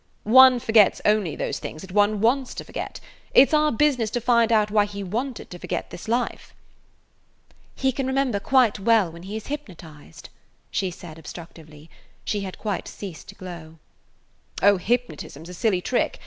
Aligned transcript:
[Page 0.25 0.33
162] 0.33 0.35
"One 0.39 0.59
forgets 0.59 1.01
only 1.05 1.35
those 1.35 1.59
things 1.59 1.81
that 1.83 1.91
one 1.91 2.21
wants 2.21 2.55
to 2.55 2.63
forget. 2.63 2.99
It 3.35 3.51
's 3.51 3.53
our 3.53 3.71
business 3.71 4.09
to 4.09 4.19
find 4.19 4.51
out 4.51 4.71
why 4.71 4.85
he 4.85 5.03
wanted 5.03 5.51
to 5.51 5.59
forget 5.59 5.91
this 5.91 6.07
life." 6.07 6.55
"He 7.75 7.91
can 7.91 8.07
remember 8.07 8.39
quite 8.39 8.79
well 8.79 9.11
when 9.11 9.21
he 9.21 9.35
is 9.37 9.45
hypnotized," 9.45 10.29
she 10.71 10.89
said 10.89 11.19
obstructively. 11.19 11.87
She 12.25 12.41
had 12.41 12.57
quite 12.57 12.87
ceased 12.87 13.27
to 13.29 13.35
glow. 13.35 13.77
"Oh, 14.63 14.77
hypnotism 14.77 15.45
's 15.45 15.49
a 15.49 15.53
silly 15.53 15.81
trick. 15.81 16.19